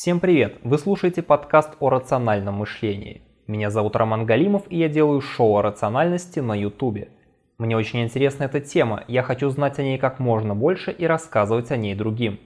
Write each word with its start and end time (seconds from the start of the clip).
Всем 0.00 0.18
привет! 0.18 0.56
Вы 0.64 0.78
слушаете 0.78 1.20
подкаст 1.20 1.72
о 1.78 1.90
рациональном 1.90 2.54
мышлении. 2.54 3.20
Меня 3.46 3.68
зовут 3.68 3.96
Роман 3.96 4.24
Галимов, 4.24 4.62
и 4.70 4.78
я 4.78 4.88
делаю 4.88 5.20
шоу 5.20 5.58
о 5.58 5.62
рациональности 5.62 6.40
на 6.40 6.58
ютубе. 6.58 7.10
Мне 7.58 7.76
очень 7.76 8.02
интересна 8.02 8.44
эта 8.44 8.62
тема, 8.62 9.04
я 9.08 9.22
хочу 9.22 9.50
знать 9.50 9.78
о 9.78 9.82
ней 9.82 9.98
как 9.98 10.18
можно 10.18 10.54
больше 10.54 10.90
и 10.90 11.04
рассказывать 11.04 11.70
о 11.70 11.76
ней 11.76 11.94
другим. 11.94 12.40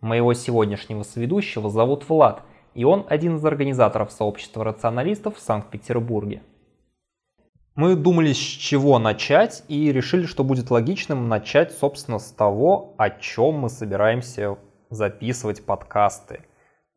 Моего 0.00 0.34
сегодняшнего 0.34 1.02
соведущего 1.02 1.68
зовут 1.68 2.08
Влад, 2.08 2.44
и 2.74 2.84
он 2.84 3.04
один 3.08 3.38
из 3.38 3.44
организаторов 3.44 4.12
сообщества 4.12 4.62
рационалистов 4.62 5.34
в 5.36 5.40
Санкт-Петербурге. 5.40 6.42
Мы 7.74 7.96
думали, 7.96 8.32
с 8.32 8.36
чего 8.36 9.00
начать, 9.00 9.64
и 9.66 9.90
решили, 9.90 10.26
что 10.26 10.44
будет 10.44 10.70
логичным 10.70 11.28
начать, 11.28 11.72
собственно, 11.72 12.20
с 12.20 12.30
того, 12.30 12.94
о 12.98 13.10
чем 13.10 13.54
мы 13.54 13.68
собираемся 13.68 14.58
записывать 14.90 15.66
подкасты– 15.66 16.44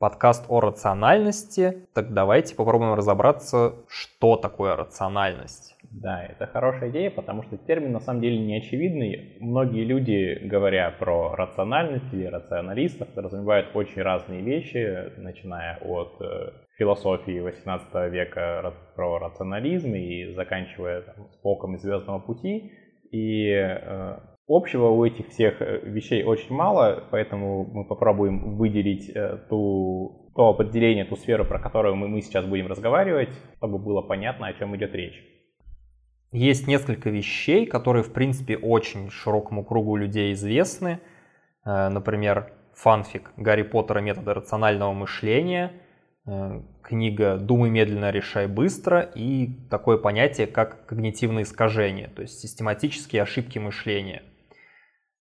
подкаст 0.04 0.44
о 0.50 0.60
рациональности. 0.60 1.88
Так 1.94 2.14
давайте 2.14 2.56
попробуем 2.56 2.94
разобраться, 2.94 3.76
что 3.88 4.36
такое 4.36 4.76
рациональность. 4.76 5.78
Да, 5.92 6.22
это 6.26 6.46
хорошая 6.46 6.90
идея, 6.90 7.10
потому 7.10 7.42
что 7.44 7.56
термин 7.56 7.94
на 7.94 8.02
самом 8.02 8.20
деле 8.20 8.38
не 8.38 8.58
очевидный. 8.58 9.38
Многие 9.40 9.86
люди, 9.86 10.40
говоря 10.44 10.92
про 10.92 11.34
рациональность 11.36 12.12
или 12.12 12.26
рационалистов, 12.26 13.08
подразумевают 13.14 13.68
очень 13.76 14.02
разные 14.02 14.42
вещи, 14.42 15.14
начиная 15.16 15.78
от 15.78 16.18
э, 16.20 16.52
философии 16.78 17.40
18 17.40 17.88
века 18.12 18.74
про 18.98 19.20
рационализм 19.20 19.96
и 19.96 20.34
заканчивая 20.34 21.04
там, 21.04 21.30
Споком 21.32 21.76
и 21.76 21.78
Звездного 21.78 22.20
пути. 22.20 22.74
И 23.14 23.48
э, 23.48 24.18
Общего 24.48 24.90
у 24.90 25.06
этих 25.06 25.30
всех 25.30 25.62
э, 25.62 25.80
вещей 25.84 26.24
очень 26.24 26.54
мало, 26.54 27.08
поэтому 27.12 27.64
мы 27.64 27.86
попробуем 27.86 28.58
выделить 28.58 29.10
э, 29.10 29.38
ту, 29.50 30.32
то 30.36 30.50
определение, 30.50 31.06
ту 31.06 31.16
сферу, 31.16 31.46
про 31.46 31.60
которую 31.60 31.96
мы, 31.96 32.10
мы 32.10 32.22
сейчас 32.22 32.46
будем 32.46 32.68
разговаривать, 32.68 33.30
чтобы 33.58 33.78
было 33.78 34.02
понятно, 34.02 34.48
о 34.48 34.54
чем 34.54 34.76
идет 34.76 34.94
речь. 34.96 35.24
Есть 36.34 36.68
несколько 36.68 37.10
вещей, 37.10 37.66
которые, 37.66 38.04
в 38.04 38.12
принципе, 38.12 38.58
очень 38.58 39.10
широкому 39.12 39.64
кругу 39.64 39.96
людей 39.96 40.34
известны. 40.34 41.00
Э, 41.64 41.88
например, 41.88 42.52
фанфик 42.74 43.32
Гарри 43.38 43.64
Поттера 43.64 44.00
«Методы 44.00 44.34
рационального 44.34 44.94
мышления», 44.94 45.72
книга 46.82 47.38
«Думай 47.38 47.70
медленно, 47.70 48.10
решай 48.10 48.48
быстро» 48.48 49.02
и 49.02 49.50
такое 49.70 49.98
понятие, 49.98 50.48
как 50.48 50.86
когнитивные 50.86 51.44
искажения, 51.44 52.10
то 52.10 52.22
есть 52.22 52.40
систематические 52.40 53.22
ошибки 53.22 53.60
мышления– 53.60 54.24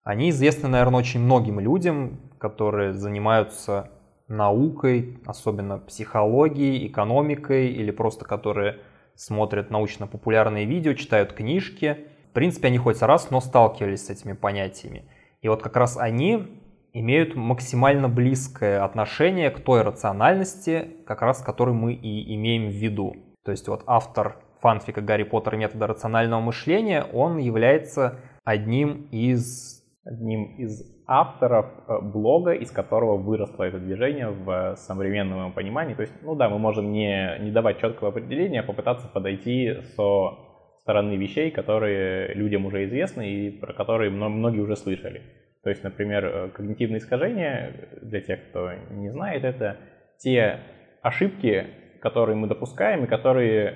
они 0.04 0.30
известны, 0.30 0.68
наверное, 0.70 1.00
очень 1.00 1.20
многим 1.20 1.60
людям, 1.60 2.20
которые 2.40 2.94
занимаются 2.94 3.92
наукой, 4.28 5.20
особенно 5.26 5.78
психологией, 5.78 6.88
экономикой, 6.88 7.68
или 7.68 7.92
просто 7.92 8.26
которые 8.26 8.80
смотрят 9.16 9.70
научно-популярные 9.70 10.66
видео, 10.66 10.94
читают 10.94 11.34
книжки. 11.34 12.08
В 12.32 12.34
принципе, 12.34 12.70
они 12.70 12.78
хоть 12.78 13.02
раз, 13.02 13.30
но 13.30 13.42
сталкивались 13.42 14.08
с 14.08 14.10
этими 14.10 14.34
понятиями. 14.34 15.06
И 15.42 15.50
вот 15.50 15.62
как 15.62 15.76
раз 15.76 15.98
они 15.98 16.62
имеют 16.94 17.36
максимально 17.36 18.10
близкое 18.10 18.84
отношение 18.84 19.50
к 19.52 19.60
той 19.60 19.82
рациональности, 19.82 20.88
как 21.06 21.22
раз 21.22 21.42
которую 21.42 21.76
мы 21.76 21.94
и 21.94 22.36
имеем 22.36 22.70
в 22.70 22.74
виду. 22.74 23.16
То 23.44 23.52
есть 23.52 23.68
вот 23.68 23.84
автор 23.86 24.38
фанфика 24.62 25.02
«Гарри 25.02 25.24
Поттер. 25.24 25.58
Метода 25.58 25.88
рационального 25.88 26.42
мышления», 26.42 27.06
он 27.14 27.38
является 27.38 28.20
одним 28.44 29.08
из 29.12 29.81
одним 30.04 30.56
из 30.58 30.82
авторов 31.08 31.66
э, 31.88 32.00
блога, 32.02 32.54
из 32.54 32.72
которого 32.72 33.18
выросло 33.18 33.64
это 33.64 33.80
движение 33.80 34.30
в 34.30 34.76
современном 34.76 35.52
понимании. 35.54 35.94
То 35.94 36.02
есть, 36.02 36.14
ну 36.24 36.36
да, 36.36 36.50
мы 36.50 36.58
можем 36.58 36.92
не, 36.92 37.38
не 37.40 37.52
давать 37.52 37.80
четкого 37.80 38.10
определения, 38.10 38.62
а 38.62 38.64
попытаться 38.64 39.08
подойти 39.08 39.82
со 39.96 40.38
стороны 40.82 41.16
вещей, 41.16 41.52
которые 41.52 42.34
людям 42.34 42.66
уже 42.66 42.86
известны 42.86 43.30
и 43.30 43.52
про 43.52 43.74
которые 43.74 44.10
многие 44.10 44.62
уже 44.62 44.76
слышали. 44.76 45.22
То 45.64 45.70
есть, 45.70 45.84
например, 45.84 46.26
э, 46.26 46.50
когнитивные 46.50 46.98
искажения, 46.98 47.90
для 48.02 48.22
тех, 48.22 48.50
кто 48.50 48.72
не 48.90 49.10
знает, 49.10 49.44
это 49.44 49.78
те 50.18 50.60
ошибки, 51.04 51.68
которые 52.02 52.36
мы 52.36 52.48
допускаем 52.48 53.04
и 53.04 53.08
которые 53.08 53.76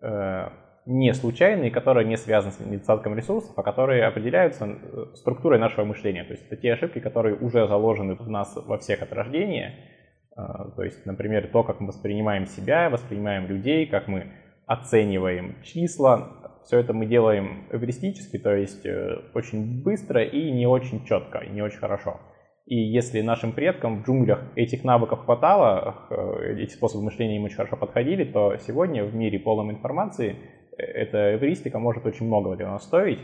э, 0.00 0.48
не 0.86 1.12
случайные, 1.14 1.70
которые 1.72 2.06
не 2.06 2.16
связаны 2.16 2.52
с 2.52 2.60
недостатком 2.60 3.16
ресурсов, 3.16 3.52
а 3.56 3.62
которые 3.62 4.04
определяются 4.04 4.66
э, 4.66 5.06
структурой 5.14 5.58
нашего 5.58 5.84
мышления. 5.84 6.24
То 6.24 6.32
есть 6.32 6.46
это 6.46 6.56
те 6.56 6.72
ошибки, 6.72 7.00
которые 7.00 7.36
уже 7.36 7.66
заложены 7.66 8.14
в 8.14 8.28
нас 8.30 8.56
во 8.56 8.78
всех 8.78 9.02
от 9.02 9.12
рождения. 9.12 9.74
А, 10.36 10.70
то 10.70 10.84
есть, 10.84 11.04
например, 11.04 11.48
то, 11.48 11.64
как 11.64 11.80
мы 11.80 11.88
воспринимаем 11.88 12.46
себя, 12.46 12.88
воспринимаем 12.88 13.46
людей, 13.46 13.86
как 13.86 14.06
мы 14.06 14.32
оцениваем 14.66 15.56
числа. 15.62 16.60
Все 16.64 16.78
это 16.78 16.92
мы 16.92 17.06
делаем 17.06 17.66
эвристически, 17.70 18.38
то 18.38 18.54
есть 18.54 18.86
э, 18.86 19.22
очень 19.34 19.82
быстро 19.82 20.22
и 20.22 20.50
не 20.52 20.66
очень 20.66 21.04
четко, 21.04 21.38
и 21.38 21.50
не 21.50 21.62
очень 21.62 21.78
хорошо. 21.78 22.20
И 22.66 22.76
если 22.76 23.20
нашим 23.20 23.52
предкам 23.52 24.02
в 24.02 24.06
джунглях 24.06 24.42
этих 24.56 24.82
навыков 24.82 25.24
хватало, 25.24 26.06
э, 26.10 26.56
эти 26.58 26.72
способы 26.72 27.04
мышления 27.04 27.36
им 27.36 27.44
очень 27.44 27.56
хорошо 27.56 27.76
подходили, 27.76 28.24
то 28.24 28.56
сегодня 28.58 29.04
в 29.04 29.14
мире 29.14 29.38
полном 29.38 29.70
информации 29.70 30.36
эта 30.78 31.34
эвристика 31.34 31.78
может 31.78 32.06
очень 32.06 32.26
много 32.26 32.56
для 32.56 32.68
нас 32.68 32.84
стоить. 32.84 33.20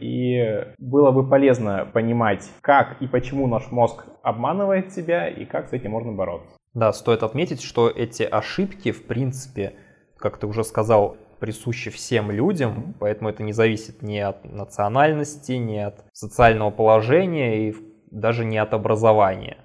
И 0.00 0.66
было 0.78 1.12
бы 1.12 1.28
полезно 1.28 1.88
понимать, 1.92 2.50
как 2.60 3.00
и 3.00 3.06
почему 3.06 3.46
наш 3.46 3.70
мозг 3.70 4.06
обманывает 4.22 4.92
себя 4.92 5.28
и 5.28 5.44
как 5.44 5.68
с 5.68 5.72
этим 5.72 5.92
можно 5.92 6.12
бороться. 6.12 6.56
Да, 6.74 6.92
стоит 6.92 7.22
отметить, 7.22 7.62
что 7.62 7.88
эти 7.88 8.24
ошибки, 8.24 8.90
в 8.90 9.06
принципе, 9.06 9.74
как 10.16 10.38
ты 10.38 10.46
уже 10.46 10.64
сказал, 10.64 11.16
присущи 11.38 11.90
всем 11.90 12.30
людям, 12.30 12.94
поэтому 12.98 13.30
это 13.30 13.42
не 13.42 13.52
зависит 13.52 14.02
ни 14.02 14.18
от 14.18 14.44
национальности, 14.44 15.52
ни 15.52 15.76
от 15.76 16.04
социального 16.12 16.70
положения 16.70 17.68
и 17.68 17.76
даже 18.10 18.44
не 18.44 18.58
от 18.58 18.72
образования. 18.74 19.58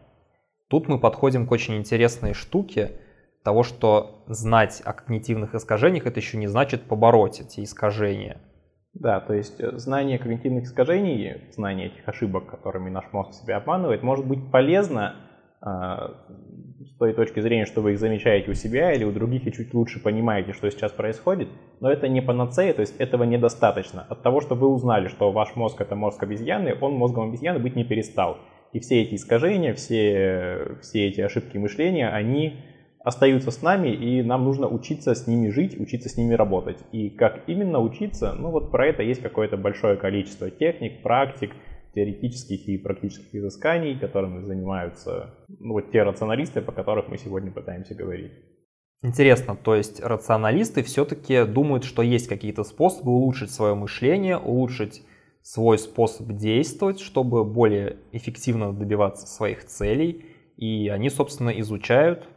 Тут 0.67 0.88
мы 0.88 1.00
подходим 1.00 1.47
к 1.47 1.51
очень 1.51 1.77
интересной 1.77 2.33
штуке– 2.33 2.91
того, 3.44 3.63
что 3.63 4.23
знать 4.27 4.81
о 4.85 4.94
когнитивных 4.94 5.55
искажениях, 5.55 6.05
это 6.05 6.19
еще 6.19 6.38
не 6.38 6.47
значит 6.47 6.83
побороть 6.83 7.41
эти 7.41 7.63
искажения. 7.63 8.41
Да, 8.94 9.19
то 9.19 9.33
есть 9.33 9.59
э, 9.61 9.77
знание 9.77 10.17
когнитивных 10.17 10.66
искажений, 10.66 11.44
знание 11.51 11.88
этих 11.88 12.07
ошибок, 12.07 12.47
которыми 12.47 12.89
наш 12.89 13.05
мозг 13.11 13.33
себя 13.33 13.57
обманывает, 13.57 14.03
может 14.03 14.25
быть 14.25 14.51
полезно 14.51 15.16
э, 15.61 15.66
с 15.66 16.97
той 16.97 17.13
точки 17.13 17.39
зрения, 17.39 17.66
что 17.66 17.81
вы 17.81 17.94
их 17.94 18.00
замечаете 18.00 18.51
у 18.51 18.55
себя 18.55 18.91
или 18.91 19.03
у 19.03 19.11
других 19.11 19.45
и 19.47 19.53
чуть 19.53 19.73
лучше 19.73 20.01
понимаете, 20.01 20.53
что 20.53 20.69
сейчас 20.69 20.91
происходит, 20.91 21.50
но 21.79 21.91
это 21.91 22.07
не 22.07 22.21
панацея, 22.21 22.73
то 22.73 22.81
есть 22.81 22.97
этого 22.97 23.23
недостаточно. 23.23 24.06
От 24.09 24.23
того, 24.23 24.41
что 24.41 24.56
вы 24.56 24.67
узнали, 24.67 25.07
что 25.07 25.31
ваш 25.31 25.56
мозг 25.56 25.79
это 25.79 25.95
мозг 25.95 26.21
обезьяны, 26.23 26.75
он 26.81 26.94
мозгом 26.94 27.29
обезьяны 27.29 27.59
быть 27.59 27.75
не 27.75 27.83
перестал. 27.83 28.38
И 28.73 28.79
все 28.79 29.01
эти 29.01 29.16
искажения, 29.16 29.73
все, 29.73 30.77
все 30.81 31.07
эти 31.07 31.21
ошибки 31.21 31.57
мышления, 31.57 32.09
они 32.09 32.59
остаются 33.03 33.51
с 33.51 33.61
нами, 33.61 33.89
и 33.89 34.21
нам 34.21 34.43
нужно 34.43 34.67
учиться 34.67 35.15
с 35.15 35.27
ними 35.27 35.49
жить, 35.49 35.79
учиться 35.79 36.09
с 36.09 36.17
ними 36.17 36.33
работать. 36.33 36.77
И 36.91 37.09
как 37.09 37.43
именно 37.47 37.79
учиться, 37.79 38.33
ну 38.33 38.51
вот 38.51 38.71
про 38.71 38.87
это 38.87 39.03
есть 39.03 39.21
какое-то 39.21 39.57
большое 39.57 39.97
количество 39.97 40.49
техник, 40.49 41.01
практик, 41.01 41.51
теоретических 41.95 42.67
и 42.67 42.77
практических 42.77 43.33
изысканий, 43.33 43.97
которыми 43.97 44.45
занимаются 44.45 45.35
ну, 45.47 45.73
вот 45.73 45.91
те 45.91 46.03
рационалисты, 46.03 46.61
по 46.61 46.71
которых 46.71 47.07
мы 47.07 47.17
сегодня 47.17 47.51
пытаемся 47.51 47.95
говорить. 47.95 48.31
Интересно, 49.01 49.55
то 49.55 49.75
есть 49.75 50.01
рационалисты 50.01 50.83
все-таки 50.83 51.45
думают, 51.45 51.85
что 51.85 52.01
есть 52.01 52.27
какие-то 52.27 52.63
способы 52.63 53.11
улучшить 53.11 53.49
свое 53.49 53.73
мышление, 53.73 54.38
улучшить 54.38 55.03
свой 55.41 55.79
способ 55.79 56.27
действовать, 56.33 56.99
чтобы 56.99 57.45
более 57.45 57.97
эффективно 58.11 58.73
добиваться 58.73 59.25
своих 59.25 59.65
целей. 59.65 60.25
И 60.57 60.89
они, 60.89 61.09
собственно, 61.09 61.49
изучают 61.61 62.27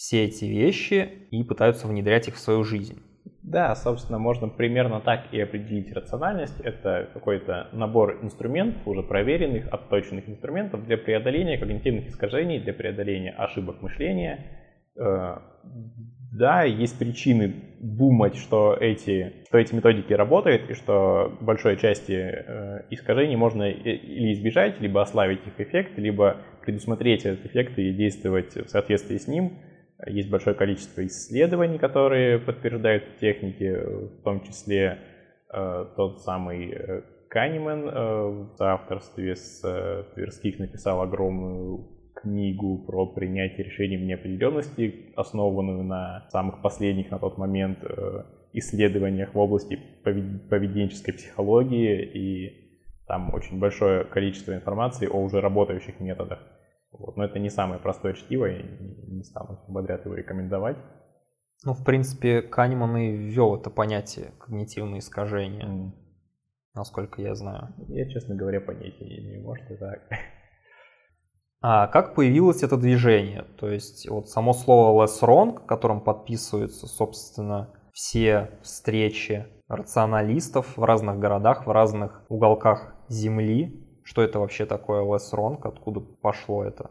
все 0.00 0.24
эти 0.24 0.46
вещи 0.46 1.10
и 1.30 1.44
пытаются 1.44 1.86
внедрять 1.86 2.26
их 2.26 2.36
в 2.36 2.38
свою 2.38 2.64
жизнь. 2.64 3.02
Да, 3.42 3.74
собственно, 3.74 4.18
можно 4.18 4.48
примерно 4.48 4.98
так 5.00 5.26
и 5.30 5.38
определить 5.38 5.92
рациональность. 5.92 6.58
Это 6.60 7.10
какой-то 7.12 7.68
набор 7.72 8.18
инструментов, 8.22 8.80
уже 8.86 9.02
проверенных, 9.02 9.68
отточенных 9.70 10.26
инструментов 10.26 10.86
для 10.86 10.96
преодоления 10.96 11.58
когнитивных 11.58 12.08
искажений, 12.08 12.60
для 12.60 12.72
преодоления 12.72 13.32
ошибок 13.32 13.82
мышления. 13.82 14.46
Э, 14.96 15.36
да, 16.32 16.62
есть 16.62 16.98
причины 16.98 17.54
думать, 17.80 18.36
что 18.36 18.74
эти, 18.80 19.34
что 19.48 19.58
эти 19.58 19.74
методики 19.74 20.14
работают, 20.14 20.70
и 20.70 20.74
что 20.74 21.36
большой 21.42 21.76
части 21.76 22.12
э, 22.12 22.84
искажений 22.88 23.36
можно 23.36 23.64
или 23.68 24.32
избежать, 24.32 24.80
либо 24.80 25.02
ослабить 25.02 25.46
их 25.46 25.60
эффект, 25.60 25.98
либо 25.98 26.38
предусмотреть 26.62 27.26
этот 27.26 27.44
эффект 27.44 27.78
и 27.78 27.92
действовать 27.92 28.56
в 28.56 28.68
соответствии 28.70 29.18
с 29.18 29.28
ним– 29.28 29.58
есть 30.06 30.30
большое 30.30 30.56
количество 30.56 31.04
исследований, 31.06 31.78
которые 31.78 32.38
подтверждают 32.38 33.18
техники, 33.18 33.72
в 33.72 34.22
том 34.22 34.42
числе 34.42 34.98
э, 35.52 35.86
тот 35.96 36.22
самый 36.22 36.70
э, 36.70 37.02
Канеман 37.28 37.88
э, 37.88 38.46
в 38.58 38.62
авторстве 38.62 39.36
с 39.36 39.62
э, 39.64 40.04
Тверских 40.14 40.58
написал 40.58 41.00
огромную 41.00 41.88
книгу 42.14 42.78
про 42.86 43.06
принятие 43.06 43.64
решений 43.64 43.96
в 43.96 44.02
неопределенности, 44.02 45.12
основанную 45.16 45.84
на 45.84 46.26
самых 46.30 46.60
последних 46.60 47.10
на 47.10 47.18
тот 47.18 47.38
момент 47.38 47.78
э, 47.82 48.24
исследованиях 48.52 49.34
в 49.34 49.38
области 49.38 49.78
поведенческой 50.02 51.14
психологии, 51.14 52.02
и 52.04 52.70
там 53.06 53.32
очень 53.32 53.58
большое 53.58 54.04
количество 54.04 54.52
информации 54.52 55.06
о 55.06 55.22
уже 55.22 55.40
работающих 55.40 56.00
методах. 56.00 56.40
Вот. 56.92 57.16
Но 57.16 57.24
это 57.24 57.38
не 57.38 57.50
самое 57.50 57.80
простое 57.80 58.14
чтиво, 58.14 58.46
и 58.46 58.62
не 59.08 59.22
стану 59.22 59.58
подряд 59.72 60.04
его 60.04 60.14
рекомендовать. 60.14 60.76
Ну, 61.64 61.74
в 61.74 61.84
принципе, 61.84 62.40
Канеман 62.40 62.96
и 62.96 63.10
ввел 63.10 63.56
это 63.56 63.70
понятие 63.70 64.32
когнитивные 64.40 65.00
искажения, 65.00 65.66
mm. 65.66 65.90
насколько 66.74 67.20
я 67.20 67.34
знаю. 67.34 67.74
Я, 67.88 68.08
честно 68.08 68.34
говоря, 68.34 68.60
понятия 68.60 69.04
не 69.04 69.18
имею, 69.18 69.42
может 69.44 69.70
и 69.70 69.76
так. 69.76 70.00
А 71.62 71.88
как 71.88 72.14
появилось 72.14 72.62
это 72.62 72.78
движение? 72.78 73.42
То 73.58 73.68
есть 73.68 74.08
вот 74.08 74.30
само 74.30 74.54
слово 74.54 75.04
less 75.04 75.20
wrong, 75.20 75.66
которым 75.66 76.00
подписываются, 76.00 76.86
собственно, 76.86 77.74
все 77.92 78.58
встречи 78.62 79.46
рационалистов 79.68 80.78
в 80.78 80.82
разных 80.82 81.18
городах, 81.18 81.66
в 81.66 81.70
разных 81.70 82.24
уголках 82.30 82.94
Земли. 83.08 83.86
Что 84.10 84.22
это 84.22 84.40
вообще 84.40 84.66
такое 84.66 85.04
less? 85.04 85.58
Откуда 85.62 86.00
пошло 86.00 86.64
это? 86.64 86.90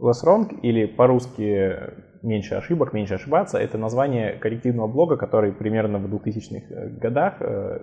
Less 0.00 0.60
или 0.60 0.86
по-русски 0.86 1.76
меньше 2.20 2.56
ошибок, 2.56 2.92
меньше 2.92 3.14
ошибаться, 3.14 3.58
это 3.58 3.78
название 3.78 4.32
коллективного 4.32 4.88
блога, 4.88 5.16
который 5.16 5.52
примерно 5.52 5.98
в 5.98 6.12
2000-х 6.12 6.98
годах 6.98 7.36
э, 7.38 7.78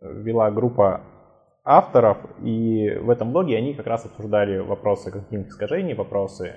вела 0.00 0.50
группа 0.50 1.02
авторов, 1.62 2.18
и 2.42 2.98
в 3.00 3.10
этом 3.10 3.30
блоге 3.30 3.56
они 3.58 3.74
как 3.74 3.86
раз 3.86 4.06
обсуждали 4.06 4.58
вопросы 4.58 5.12
когнитивных 5.12 5.50
искажений, 5.50 5.94
вопросы 5.94 6.56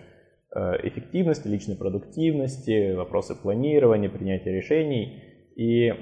э, 0.56 0.60
эффективности, 0.88 1.48
личной 1.48 1.76
продуктивности, 1.76 2.96
вопросы 2.96 3.36
планирования, 3.36 4.10
принятия 4.10 4.52
решений. 4.52 5.22
И 5.56 5.94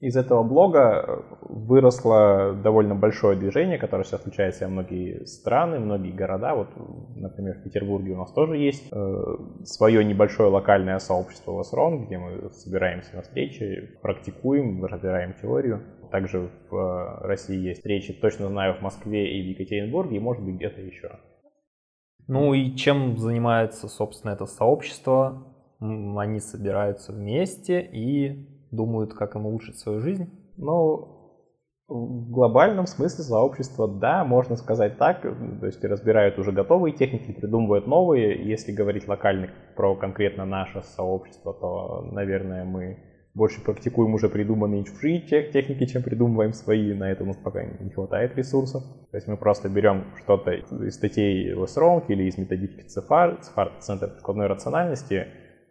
из 0.00 0.16
этого 0.16 0.44
блога 0.44 1.24
выросло 1.40 2.54
довольно 2.54 2.94
большое 2.94 3.36
движение, 3.36 3.78
которое 3.78 4.04
сейчас 4.04 4.20
включает 4.20 4.54
в 4.54 4.58
себя 4.58 4.68
многие 4.68 5.24
страны, 5.26 5.80
многие 5.80 6.12
города. 6.12 6.54
Вот, 6.54 6.68
например, 7.16 7.56
в 7.58 7.64
Петербурге 7.64 8.12
у 8.12 8.18
нас 8.18 8.32
тоже 8.32 8.58
есть 8.58 8.88
э, 8.92 9.36
свое 9.64 10.04
небольшое 10.04 10.50
локальное 10.50 11.00
сообщество 11.00 11.50
Лосрон, 11.50 12.06
где 12.06 12.16
мы 12.16 12.50
собираемся 12.52 13.16
на 13.16 13.22
встречи, 13.22 13.98
практикуем, 14.00 14.84
разбираем 14.84 15.34
теорию. 15.34 15.82
Также 16.12 16.48
в 16.70 16.76
э, 16.76 17.26
России 17.26 17.58
есть 17.58 17.80
встречи, 17.80 18.12
точно 18.12 18.46
знаю, 18.46 18.74
в 18.74 18.82
Москве 18.82 19.36
и 19.36 19.42
в 19.42 19.46
Екатеринбурге, 19.46 20.18
и 20.18 20.20
может 20.20 20.44
быть 20.44 20.54
где-то 20.54 20.80
еще. 20.80 21.18
Ну 22.28 22.54
и 22.54 22.76
чем 22.76 23.18
занимается, 23.18 23.88
собственно, 23.88 24.30
это 24.30 24.46
сообщество? 24.46 25.44
Они 25.80 26.38
собираются 26.38 27.12
вместе 27.12 27.80
и 27.80 28.57
думают, 28.70 29.14
как 29.14 29.34
им 29.36 29.46
улучшить 29.46 29.78
свою 29.78 30.00
жизнь? 30.00 30.28
Ну, 30.56 31.18
в 31.88 32.30
глобальном 32.30 32.86
смысле 32.86 33.24
сообщество, 33.24 33.88
да, 33.88 34.22
можно 34.24 34.56
сказать 34.56 34.98
так, 34.98 35.22
то 35.22 35.66
есть 35.66 35.82
разбирают 35.82 36.38
уже 36.38 36.52
готовые 36.52 36.94
техники, 36.94 37.32
придумывают 37.32 37.86
новые. 37.86 38.46
Если 38.46 38.72
говорить 38.72 39.08
локально 39.08 39.48
про 39.74 39.96
конкретно 39.96 40.44
наше 40.44 40.82
сообщество, 40.82 41.54
то, 41.54 42.02
наверное, 42.12 42.64
мы 42.64 42.98
больше 43.34 43.64
практикуем 43.64 44.12
уже 44.14 44.28
придуманные 44.28 44.84
чужие 44.84 45.20
техники, 45.20 45.86
чем 45.86 46.02
придумываем 46.02 46.52
свои. 46.52 46.92
На 46.92 47.10
это 47.10 47.22
у 47.22 47.26
нас 47.26 47.36
пока 47.36 47.64
не 47.64 47.90
хватает 47.90 48.36
ресурсов. 48.36 48.82
То 49.10 49.16
есть 49.16 49.28
мы 49.28 49.38
просто 49.38 49.70
берем 49.70 50.04
что-то 50.22 50.50
из 50.50 50.94
статей 50.94 51.54
Westronг 51.54 52.04
или 52.08 52.24
из 52.24 52.36
методички 52.36 52.84
CFAR, 52.86 53.38
CFAR 53.40 53.78
Центр 53.78 54.08
прикладной 54.08 54.48
рациональности. 54.48 55.28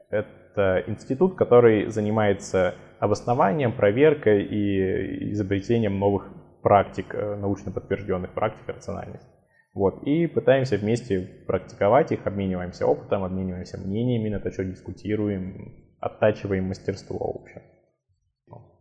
Это 0.09 0.83
институт, 0.87 1.35
который 1.35 1.91
занимается 1.91 2.73
обоснованием, 2.99 3.73
проверкой 3.73 4.43
и 4.43 5.31
изобретением 5.31 5.99
новых 5.99 6.27
практик, 6.61 7.13
э, 7.13 7.35
научно 7.35 7.71
подтвержденных 7.71 8.33
практик 8.33 8.67
рациональности. 8.67 9.27
Вот, 9.73 10.03
и 10.03 10.25
пытаемся 10.25 10.77
вместе 10.77 11.21
практиковать 11.45 12.11
их, 12.11 12.25
обмениваемся 12.25 12.87
опытом, 12.87 13.23
обмениваемся 13.23 13.77
мнениями 13.77 14.29
на 14.29 14.39
то, 14.39 14.51
что 14.51 14.63
дискутируем, 14.63 15.75
оттачиваем 15.99 16.65
мастерство, 16.65 17.31
в 17.31 17.41
общем. 17.43 17.61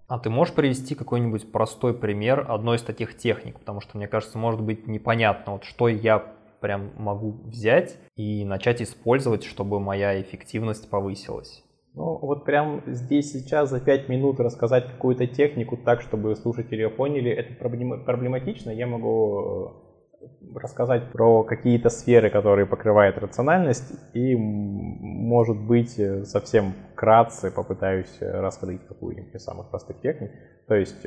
А 0.08 0.18
ты 0.20 0.30
можешь 0.30 0.54
привести 0.54 0.94
какой-нибудь 0.94 1.50
простой 1.50 1.92
пример 1.92 2.46
одной 2.48 2.76
из 2.76 2.82
таких 2.82 3.16
техник? 3.16 3.58
Потому 3.58 3.80
что, 3.80 3.96
мне 3.96 4.06
кажется, 4.06 4.38
может 4.38 4.62
быть 4.62 4.86
непонятно, 4.86 5.54
вот 5.54 5.64
что 5.64 5.88
я 5.88 6.18
прям 6.60 6.92
могу 6.96 7.32
взять 7.44 7.98
и 8.14 8.44
начать 8.44 8.80
использовать, 8.80 9.44
чтобы 9.44 9.80
моя 9.80 10.20
эффективность 10.20 10.88
повысилась. 10.88 11.62
Ну, 11.96 12.18
вот 12.20 12.44
прям 12.44 12.82
здесь 12.86 13.32
сейчас 13.32 13.70
за 13.70 13.80
5 13.80 14.10
минут 14.10 14.38
рассказать 14.38 14.86
какую-то 14.86 15.26
технику 15.26 15.78
так, 15.78 16.02
чтобы 16.02 16.36
слушатели 16.36 16.82
ее 16.82 16.90
поняли, 16.90 17.30
это 17.30 17.54
проблематично. 17.54 18.70
Я 18.70 18.86
могу 18.86 19.72
э, 20.20 20.56
рассказать 20.56 21.10
про 21.10 21.42
какие-то 21.42 21.88
сферы, 21.88 22.28
которые 22.28 22.66
покрывает 22.66 23.16
рациональность, 23.16 23.94
и, 24.12 24.36
может 24.36 25.56
быть, 25.56 25.98
э, 25.98 26.24
совсем 26.24 26.74
вкратце 26.92 27.50
попытаюсь 27.50 28.14
э, 28.20 28.30
раскрыть 28.30 28.86
какую-нибудь 28.86 29.34
из 29.34 29.42
самых 29.42 29.70
простых 29.70 29.98
техник. 30.02 30.32
То 30.68 30.74
есть 30.74 31.06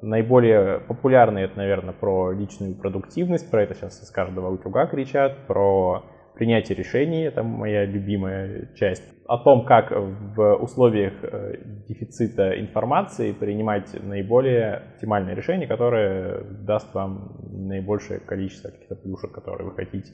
наиболее 0.00 0.78
популярные 0.78 1.46
это, 1.46 1.56
наверное, 1.56 1.92
про 1.92 2.30
личную 2.30 2.76
продуктивность, 2.76 3.50
про 3.50 3.64
это 3.64 3.74
сейчас 3.74 4.00
из 4.00 4.12
каждого 4.12 4.52
утюга 4.52 4.86
кричат, 4.86 5.48
про 5.48 6.04
принятие 6.34 6.76
решений, 6.76 7.22
это 7.22 7.42
моя 7.42 7.84
любимая 7.84 8.68
часть. 8.74 9.02
О 9.26 9.38
том, 9.38 9.64
как 9.64 9.90
в 9.90 10.54
условиях 10.56 11.14
э, 11.22 11.56
дефицита 11.88 12.60
информации 12.60 13.32
принимать 13.32 13.94
наиболее 14.02 14.74
оптимальное 14.74 15.34
решение, 15.34 15.66
которое 15.66 16.42
даст 16.44 16.92
вам 16.92 17.38
наибольшее 17.50 18.20
количество 18.20 18.68
каких-то 18.68 18.96
плюшек, 18.96 19.32
которые 19.32 19.68
вы 19.68 19.74
хотите. 19.74 20.12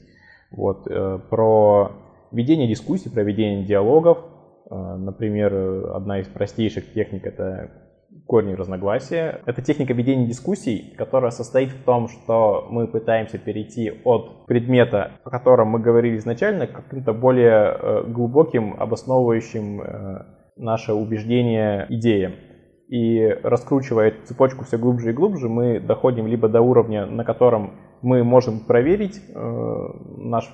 Вот. 0.51 0.87
Э, 0.87 1.19
про 1.29 1.91
ведение 2.31 2.67
дискуссий, 2.67 3.09
про 3.09 3.23
ведение 3.23 3.65
диалогов. 3.65 4.19
Э, 4.69 4.95
например, 4.95 5.53
одна 5.93 6.19
из 6.19 6.27
простейших 6.27 6.93
техник— 6.93 7.25
это 7.25 7.80
корни 8.31 8.53
разногласия. 8.53 9.41
Это 9.45 9.61
техника 9.61 9.91
ведения 9.91 10.25
дискуссий, 10.25 10.95
которая 10.97 11.31
состоит 11.31 11.71
в 11.71 11.83
том, 11.83 12.07
что 12.07 12.65
мы 12.69 12.87
пытаемся 12.87 13.37
перейти 13.37 13.91
от 14.05 14.45
предмета, 14.45 15.11
о 15.25 15.29
котором 15.29 15.67
мы 15.67 15.79
говорили 15.81 16.15
изначально, 16.15 16.65
к 16.65 16.71
каким-то 16.71 17.11
более 17.11 17.75
э, 17.77 18.03
глубоким, 18.07 18.77
обосновывающим 18.79 19.81
э, 19.81 20.25
наше 20.55 20.93
убеждение 20.93 21.87
идеям. 21.89 22.31
И 22.87 23.21
раскручивая 23.43 24.13
цепочку 24.23 24.63
все 24.63 24.77
глубже 24.77 25.09
и 25.09 25.13
глубже, 25.13 25.49
мы 25.49 25.81
доходим 25.81 26.25
либо 26.25 26.47
до 26.47 26.61
уровня, 26.61 27.05
на 27.05 27.25
котором 27.25 27.81
мы 28.01 28.23
можем 28.23 28.61
проверить 28.61 29.19
э, 29.27 29.39
наш 30.19 30.49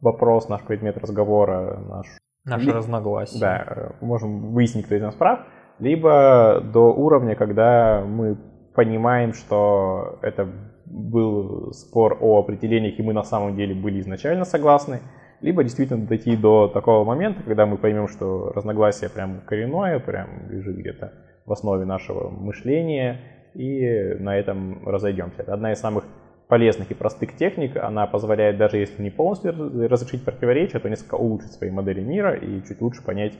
вопрос, 0.00 0.48
наш 0.48 0.62
предмет 0.62 0.96
разговора, 0.96 1.78
наш... 1.78 2.06
Наши 2.46 2.72
разногласия. 2.72 3.38
Да, 3.38 3.92
можем 4.00 4.54
выяснить, 4.54 4.86
кто 4.86 4.94
из 4.94 5.02
нас 5.02 5.14
прав, 5.14 5.40
либо 5.78 6.60
до 6.72 6.92
уровня, 6.92 7.34
когда 7.34 8.04
мы 8.06 8.36
понимаем, 8.74 9.32
что 9.32 10.18
это 10.22 10.48
был 10.86 11.72
спор 11.72 12.18
о 12.20 12.38
определениях, 12.38 12.98
и 12.98 13.02
мы 13.02 13.12
на 13.12 13.22
самом 13.22 13.56
деле 13.56 13.74
были 13.74 14.00
изначально 14.00 14.44
согласны, 14.44 15.00
либо 15.40 15.62
действительно 15.62 16.06
дойти 16.06 16.36
до 16.36 16.68
такого 16.68 17.04
момента, 17.04 17.42
когда 17.42 17.66
мы 17.66 17.76
поймем, 17.76 18.08
что 18.08 18.52
разногласие 18.54 19.10
прям 19.10 19.40
коренное, 19.46 19.98
прям 19.98 20.48
лежит 20.50 20.76
где-то 20.76 21.12
в 21.46 21.52
основе 21.52 21.84
нашего 21.84 22.28
мышления, 22.28 23.20
и 23.54 24.16
на 24.18 24.36
этом 24.36 24.86
разойдемся. 24.86 25.42
Это 25.42 25.54
одна 25.54 25.72
из 25.72 25.78
самых 25.78 26.04
полезных 26.48 26.90
и 26.90 26.94
простых 26.94 27.36
техник. 27.36 27.76
Она 27.76 28.06
позволяет, 28.06 28.56
даже 28.56 28.78
если 28.78 29.02
не 29.02 29.10
полностью 29.10 29.52
разрешить 29.88 30.24
противоречия, 30.24 30.78
то 30.78 30.88
несколько 30.88 31.14
улучшить 31.16 31.52
свои 31.52 31.70
модели 31.70 32.00
мира 32.00 32.34
и 32.34 32.62
чуть 32.66 32.80
лучше 32.80 33.04
понять 33.04 33.34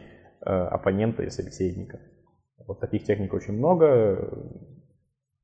э, 0.44 0.50
оппонента 0.50 1.22
и 1.22 1.30
собеседника. 1.30 1.98
Вот 2.68 2.80
таких 2.80 3.04
техник 3.04 3.32
очень 3.32 3.54
много, 3.54 4.28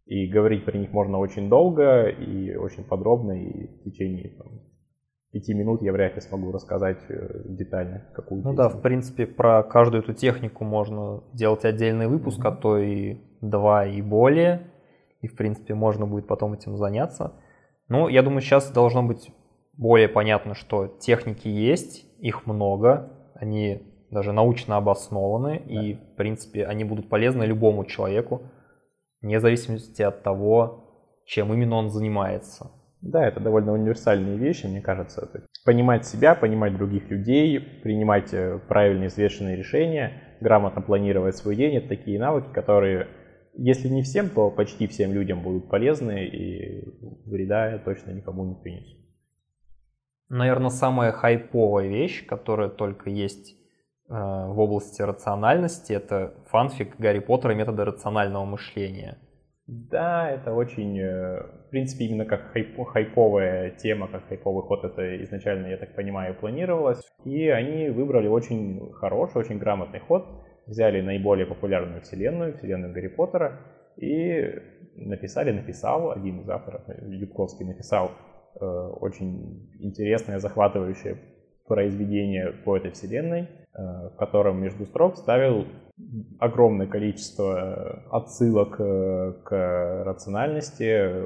и 0.04 0.26
говорить 0.26 0.66
про 0.66 0.76
них 0.76 0.92
можно 0.92 1.18
очень 1.18 1.48
долго 1.48 2.08
и 2.08 2.54
очень 2.54 2.84
подробно, 2.84 3.32
и 3.32 3.66
в 3.66 3.82
течение 3.84 4.28
там, 4.36 4.60
пяти 5.32 5.54
минут 5.54 5.80
я 5.80 5.92
вряд 5.92 6.14
ли 6.16 6.20
смогу 6.20 6.52
рассказать 6.52 6.98
э, 7.08 7.44
детально 7.46 8.04
какую 8.14 8.42
Ну 8.42 8.52
да, 8.52 8.68
в 8.68 8.82
принципе, 8.82 9.26
про 9.26 9.62
каждую 9.62 10.02
эту 10.02 10.12
технику 10.12 10.64
можно 10.64 11.24
делать 11.32 11.64
отдельный 11.64 12.08
выпуск, 12.08 12.44
mm-hmm. 12.44 12.48
а 12.48 12.56
то 12.56 12.78
и 12.78 13.16
два 13.40 13.86
и 13.86 14.02
более, 14.02 14.70
и 15.22 15.26
в 15.26 15.34
принципе 15.34 15.74
можно 15.74 16.06
будет 16.06 16.26
потом 16.26 16.52
этим 16.52 16.76
заняться. 16.76 17.32
Ну, 17.88 18.08
я 18.08 18.22
думаю, 18.22 18.42
сейчас 18.42 18.70
должно 18.70 19.02
быть 19.02 19.32
более 19.78 20.08
понятно, 20.08 20.54
что 20.54 20.86
техники 20.86 21.48
есть, 21.48 22.04
их 22.20 22.46
много, 22.46 23.10
они 23.34 23.93
даже 24.14 24.32
научно 24.32 24.76
обоснованы, 24.76 25.60
да. 25.66 25.82
и, 25.82 25.94
в 25.94 26.14
принципе, 26.16 26.64
они 26.64 26.84
будут 26.84 27.08
полезны 27.08 27.42
любому 27.42 27.84
человеку, 27.84 28.42
вне 29.20 29.40
зависимости 29.40 30.02
от 30.02 30.22
того, 30.22 31.20
чем 31.26 31.52
именно 31.52 31.74
он 31.76 31.90
занимается. 31.90 32.70
Да, 33.00 33.26
это 33.26 33.40
довольно 33.40 33.72
универсальные 33.72 34.38
вещи, 34.38 34.66
мне 34.66 34.80
кажется. 34.80 35.28
понимать 35.64 36.06
себя, 36.06 36.34
понимать 36.34 36.76
других 36.76 37.10
людей, 37.10 37.60
принимать 37.60 38.32
э, 38.32 38.60
правильные 38.68 39.08
взвешенные 39.08 39.56
решения, 39.56 40.22
грамотно 40.40 40.80
планировать 40.80 41.36
свой 41.36 41.56
день. 41.56 41.74
Это 41.74 41.88
такие 41.88 42.18
навыки, 42.18 42.46
которые, 42.54 43.08
если 43.54 43.88
не 43.88 44.02
всем, 44.02 44.30
то 44.30 44.50
почти 44.50 44.86
всем 44.86 45.12
людям 45.12 45.42
будут 45.42 45.68
полезны 45.68 46.24
и 46.24 46.84
вреда 47.26 47.78
точно 47.78 48.12
никому 48.12 48.44
не 48.44 48.54
принесут. 48.54 49.00
Наверное, 50.28 50.70
самая 50.70 51.12
хайповая 51.12 51.88
вещь, 51.88 52.24
которая 52.24 52.68
только 52.68 53.10
есть 53.10 53.63
в 54.08 54.58
области 54.58 55.02
рациональности, 55.02 55.92
это 55.92 56.34
фанфик 56.46 56.96
Гарри 56.98 57.20
Поттера 57.20 57.54
и 57.54 57.56
методы 57.56 57.84
рационального 57.84 58.44
мышления. 58.44 59.18
Да, 59.66 60.30
это 60.30 60.52
очень, 60.52 60.98
э, 60.98 61.40
в 61.66 61.70
принципе, 61.70 62.04
именно 62.04 62.26
как 62.26 62.52
хайп, 62.52 62.78
хайповая 62.86 63.70
тема, 63.70 64.08
как 64.08 64.28
хайповый 64.28 64.62
ход, 64.62 64.84
это 64.84 65.22
изначально, 65.24 65.68
я 65.68 65.78
так 65.78 65.94
понимаю, 65.94 66.34
планировалось. 66.34 67.00
И 67.24 67.48
они 67.48 67.88
выбрали 67.88 68.28
очень 68.28 68.92
хороший, 68.92 69.38
очень 69.38 69.58
грамотный 69.58 70.00
ход, 70.00 70.26
взяли 70.66 71.00
наиболее 71.00 71.46
популярную 71.46 72.02
вселенную, 72.02 72.58
вселенную 72.58 72.92
Гарри 72.92 73.08
Поттера, 73.08 73.60
и 73.96 74.52
написали, 74.96 75.50
написал, 75.50 76.10
один 76.10 76.40
из 76.40 76.48
авторов, 76.50 76.82
Ютковский, 77.06 77.64
написал 77.64 78.10
э, 78.60 78.66
очень 78.66 79.70
интересное, 79.80 80.40
захватывающее 80.40 81.16
произведение 81.66 82.52
по 82.52 82.76
этой 82.76 82.90
вселенной, 82.90 83.42
э, 83.42 83.63
в 83.76 84.16
котором 84.16 84.60
между 84.62 84.86
строк 84.86 85.16
ставил 85.16 85.66
огромное 86.38 86.86
количество 86.86 87.56
э, 87.56 88.08
отсылок 88.10 88.80
э, 88.80 89.32
к 89.44 90.04
рациональности, 90.04 91.24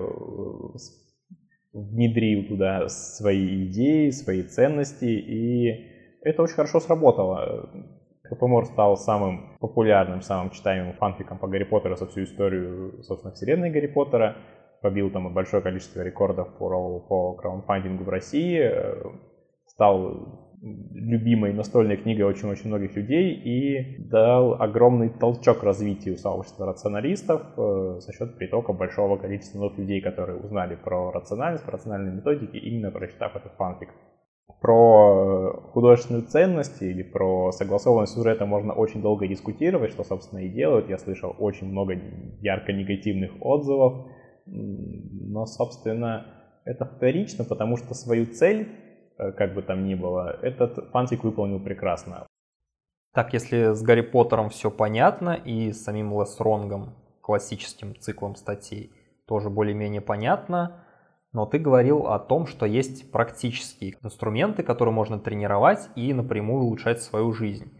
внедрил 1.72 2.48
туда 2.48 2.88
свои 2.88 3.66
идеи, 3.66 4.10
свои 4.10 4.42
ценности, 4.42 5.04
и 5.04 6.18
это 6.22 6.42
очень 6.42 6.54
хорошо 6.54 6.80
сработало. 6.80 7.70
Капомор 8.24 8.66
стал 8.66 8.96
самым 8.96 9.56
популярным, 9.58 10.20
самым 10.20 10.50
читаемым 10.50 10.94
фанфиком 10.94 11.38
по 11.38 11.48
Гарри 11.48 11.64
Поттеру 11.64 11.96
со 11.96 12.06
всю 12.06 12.24
историю, 12.24 13.02
собственно, 13.04 13.32
вселенной 13.32 13.70
Гарри 13.70 13.86
Поттера. 13.86 14.36
Побил 14.82 15.10
там 15.10 15.32
большое 15.32 15.62
количество 15.62 16.02
рекордов 16.02 16.56
по, 16.58 17.00
по 17.00 17.34
краудфандингу 17.34 18.04
в 18.04 18.08
России. 18.08 18.70
Стал 19.66 20.47
любимой 20.60 21.52
настольной 21.52 21.96
книгой 21.96 22.24
очень-очень 22.24 22.66
многих 22.66 22.96
людей 22.96 23.32
и 23.32 24.02
дал 24.02 24.60
огромный 24.60 25.08
толчок 25.08 25.62
развитию 25.62 26.16
сообщества 26.16 26.66
рационалистов 26.66 27.42
э, 27.56 28.00
за 28.00 28.12
счет 28.12 28.36
притока 28.36 28.72
большого 28.72 29.16
количества 29.16 29.58
новых 29.58 29.78
людей, 29.78 30.00
которые 30.00 30.38
узнали 30.38 30.74
про 30.74 31.12
рациональность, 31.12 31.64
про 31.64 31.72
рациональные 31.72 32.14
методики, 32.14 32.56
именно 32.56 32.90
прочитав 32.90 33.36
этот 33.36 33.52
фанфик. 33.52 33.90
Про 34.60 35.54
э, 35.54 35.70
художественную 35.70 36.24
ценность 36.24 36.82
или 36.82 37.04
про 37.04 37.52
согласованность 37.52 38.14
сюжета 38.14 38.44
можно 38.44 38.72
очень 38.72 39.00
долго 39.00 39.28
дискутировать, 39.28 39.92
что, 39.92 40.02
собственно, 40.02 40.40
и 40.40 40.48
делают. 40.48 40.88
Я 40.88 40.98
слышал 40.98 41.36
очень 41.38 41.68
много 41.68 41.94
ярко 42.40 42.72
негативных 42.72 43.30
отзывов, 43.40 44.08
но, 44.46 45.46
собственно, 45.46 46.26
это 46.64 46.84
вторично, 46.84 47.44
потому 47.44 47.76
что 47.76 47.94
свою 47.94 48.26
цель 48.26 48.68
как 49.18 49.54
бы 49.54 49.62
там 49.62 49.86
ни 49.86 49.94
было, 49.94 50.38
этот 50.42 50.90
фантик 50.90 51.24
выполнил 51.24 51.60
прекрасно. 51.60 52.26
Так, 53.14 53.32
если 53.32 53.72
с 53.72 53.82
Гарри 53.82 54.02
Поттером 54.02 54.48
все 54.48 54.70
понятно 54.70 55.30
и 55.34 55.72
с 55.72 55.82
самим 55.82 56.18
Лесронгом, 56.18 56.94
классическим 57.20 57.96
циклом 57.96 58.36
статей, 58.36 58.92
тоже 59.26 59.50
более-менее 59.50 60.00
понятно, 60.00 60.84
но 61.32 61.44
ты 61.44 61.58
говорил 61.58 62.06
о 62.06 62.18
том, 62.18 62.46
что 62.46 62.64
есть 62.64 63.12
практические 63.12 63.96
инструменты, 64.02 64.62
которые 64.62 64.94
можно 64.94 65.18
тренировать 65.18 65.90
и 65.94 66.14
напрямую 66.14 66.64
улучшать 66.64 67.02
свою 67.02 67.32
жизнь. 67.32 67.70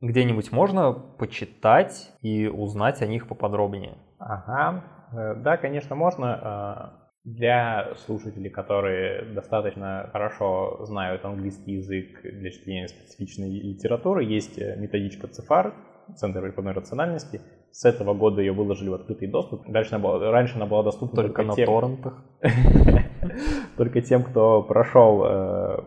Где-нибудь 0.00 0.52
можно 0.52 0.92
почитать 0.92 2.12
и 2.20 2.46
узнать 2.46 3.02
о 3.02 3.06
них 3.06 3.28
поподробнее? 3.28 3.98
Ага, 4.18 4.84
э, 5.12 5.34
да, 5.36 5.56
конечно, 5.56 5.94
можно. 5.96 7.01
Для 7.24 7.94
слушателей, 8.04 8.50
которые 8.50 9.32
достаточно 9.32 10.08
хорошо 10.12 10.84
знают 10.86 11.24
английский 11.24 11.74
язык 11.74 12.20
для 12.22 12.50
чтения 12.50 12.88
специфичной 12.88 13.60
литературы, 13.60 14.24
есть 14.24 14.58
э, 14.58 14.76
методичка 14.76 15.28
ЦИФАР, 15.28 15.72
Центр 16.16 16.42
прикладной 16.42 16.72
рациональности. 16.72 17.40
С 17.70 17.84
этого 17.84 18.12
года 18.12 18.40
ее 18.40 18.52
выложили 18.52 18.88
в 18.88 18.94
открытый 18.94 19.28
доступ. 19.28 19.70
Дальше 19.70 19.94
она 19.94 20.02
была, 20.02 20.32
раньше 20.32 20.56
она 20.56 20.66
была 20.66 20.82
доступна 20.82 21.22
только, 21.22 21.36
только 21.36 21.48
на 21.48 21.54
тем, 21.54 21.66
торрентах. 21.66 22.24
только 23.76 24.02
тем, 24.02 24.24
кто 24.24 24.64
прошел 24.64 25.24
э, 25.24 25.84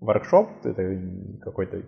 воркшоп, 0.00 0.64
это 0.64 0.98
какой-то 1.42 1.82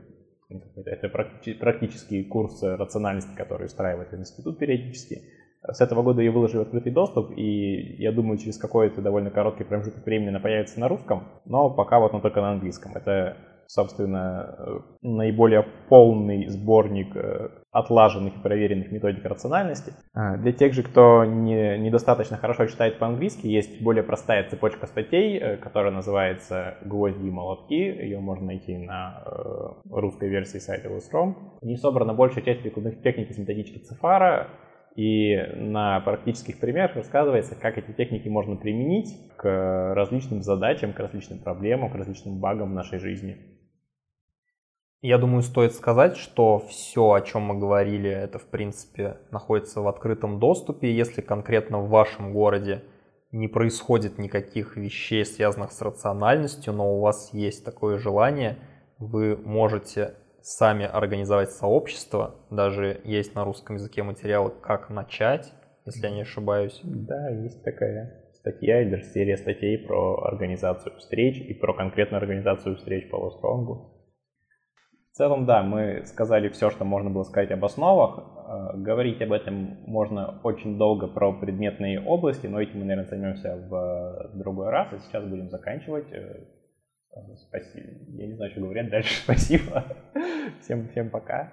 это 0.85 1.09
практический 1.09 2.25
курс 2.25 2.63
рациональности, 2.63 3.35
который 3.35 3.67
устраивает 3.67 4.13
институт 4.13 4.59
периодически. 4.59 5.23
С 5.65 5.81
этого 5.81 6.03
года 6.03 6.23
ее 6.23 6.33
выложили 6.33 6.59
в 6.59 6.63
открытый 6.63 6.93
доступ, 6.93 7.31
и 7.37 7.97
я 8.03 8.11
думаю, 8.11 8.39
через 8.39 8.59
какой-то 8.59 9.01
довольно 9.01 9.31
короткий 9.31 9.65
промежуток 9.65 10.05
времени 10.05 10.31
она 10.31 10.41
появится 10.41 10.81
на 10.81 10.89
русском, 10.89 11.25
но 11.45 11.71
пока 11.71 12.01
вот 12.01 12.13
она 12.13 12.21
только 12.21 12.41
на 12.41 12.53
английском. 12.53 12.93
Это, 12.97 13.37
собственно, 13.69 14.57
э, 14.59 14.79
наиболее 15.03 15.65
полный 15.89 16.49
сборник 16.49 17.15
э, 17.15 17.51
отлаженных 17.71 18.37
и 18.37 18.41
проверенных 18.41 18.91
методик 18.91 19.25
рациональности. 19.25 19.93
А, 20.15 20.37
для 20.37 20.53
тех 20.53 20.75
же, 20.75 20.83
кто 20.83 21.25
не, 21.25 21.79
недостаточно 21.79 22.39
хорошо 22.39 22.67
читает 22.67 22.99
по-английски, 22.99 23.47
есть 23.47 23.81
более 23.83 24.03
простая 24.03 24.49
цепочка 24.51 24.89
статей, 24.89 25.39
э, 25.39 25.57
которая 25.59 25.93
называется 25.93 26.75
«Гвозди 26.85 27.29
и 27.29 27.31
молотки». 27.31 27.75
Ее 27.75 28.19
можно 28.19 28.47
найти 28.47 28.77
на 28.77 29.23
русской 29.89 30.29
версии 30.29 30.59
сайта 30.59 30.89
Lustrom. 30.89 31.35
В 31.61 31.67
ней 31.67 31.77
собрана 31.77 32.15
большая 32.15 32.43
часть 32.43 32.63
прикладных 32.63 33.01
техник 33.01 33.31
из 33.31 33.39
методички 33.39 33.79
Цифара, 33.79 34.49
и 34.95 35.37
на 35.57 36.01
практических 36.01 36.59
примерах 36.61 36.97
рассказывается, 36.97 37.55
как 37.55 37.79
эти 37.79 37.93
техники 37.93 38.29
можно 38.29 38.57
применить 38.57 39.17
к 39.37 39.95
различным 39.95 40.43
задачам, 40.43 40.93
к 40.93 40.99
различным 40.99 41.39
проблемам, 41.39 41.91
к 41.91 41.95
различным 41.95 42.41
багам 42.41 42.71
в 42.71 42.75
нашей 42.75 42.99
жизни. 42.99 43.39
Я 45.01 45.19
думаю, 45.19 45.43
стоит 45.43 45.73
сказать, 45.73 46.17
что 46.17 46.59
все, 46.61 47.13
о 47.13 47.21
чем 47.23 47.43
мы 47.43 47.59
говорили, 47.59 48.09
это 48.09 48.39
в 48.39 48.47
принципе 48.47 49.17
находится 49.33 49.81
в 49.81 49.89
открытом 49.89 50.39
доступе. 50.39 50.95
Если 50.95 51.23
конкретно 51.23 51.81
в 51.81 51.89
вашем 51.89 52.33
городе 52.33 52.85
не 53.33 53.49
происходит 53.49 54.19
никаких 54.19 54.77
вещей, 54.77 55.25
связанных 55.25 55.73
с 55.73 55.81
рациональностью, 55.81 56.73
но 56.73 56.95
у 56.95 57.01
вас 57.01 57.31
есть 57.33 57.65
такое 57.65 57.99
желание, 57.99 58.59
вы 58.99 59.37
можете 59.37 60.15
сами 60.43 60.85
организовать 60.85 61.51
сообщество. 61.53 62.35
Даже 62.51 63.01
есть 63.05 63.35
на 63.35 63.45
русском 63.45 63.77
языке 63.77 64.03
материалы 64.03 64.53
«Как 64.61 64.91
начать», 64.91 65.53
если 65.87 66.07
я 66.07 66.13
не 66.13 66.23
ошибаюсь. 66.23 66.81
Да, 66.85 67.29
есть 67.31 67.63
такая 67.65 68.23
статья 68.35 68.83
или 68.83 69.01
серия 69.01 69.37
статей 69.37 69.79
про 69.79 70.25
организацию 70.25 70.97
встреч 70.97 71.39
и 71.39 71.55
про 71.55 71.75
конкретную 71.75 72.21
организацию 72.21 72.77
встреч 72.77 73.09
по 73.09 73.17
Лостронгу. 73.17 73.93
В 75.13 75.15
целом, 75.15 75.47
да, 75.47 75.63
мы 75.63 76.05
сказали 76.07 76.49
все, 76.49 76.71
что 76.71 76.85
можно 76.85 77.11
было 77.11 77.23
сказать 77.23 77.51
об 77.51 77.65
основах. 77.65 78.19
Э, 78.19 78.77
говорить 78.79 79.21
об 79.21 79.33
этом 79.33 79.79
можно 79.87 80.41
очень 80.43 80.79
долго 80.79 81.07
про 81.07 81.33
предметные 81.33 82.01
области, 82.01 82.47
но 82.47 82.61
этим 82.61 82.81
мы, 82.81 82.87
наверное, 82.87 83.09
займемся 83.09 83.57
в 83.57 84.31
другой 84.35 84.71
раз, 84.71 84.89
а 84.93 84.99
сейчас 84.99 85.25
будем 85.25 85.51
заканчивать. 85.51 86.07
Э, 87.15 87.37
Спасибо. 87.37 87.89
Я 88.09 88.27
не 88.27 88.35
знаю, 88.35 88.51
что 88.51 88.61
говорят 88.61 88.91
дальше. 88.91 89.15
Спасибо. 89.25 89.85
Всем, 90.61 90.89
всем 90.89 91.11
пока. 91.11 91.53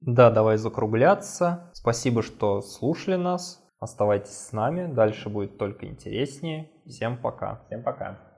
Да, 0.00 0.30
давай 0.30 0.56
закругляться. 0.56 1.70
Спасибо, 1.72 2.22
что 2.22 2.60
слушали 2.60 3.16
нас. 3.16 3.62
Оставайтесь 3.78 4.36
с 4.36 4.52
нами. 4.52 4.92
Дальше 4.92 5.28
будет 5.28 5.58
только 5.58 5.86
интереснее. 5.86 6.70
Всем 6.86 7.16
пока. 7.16 7.62
Всем 7.66 7.82
пока. 7.82 8.31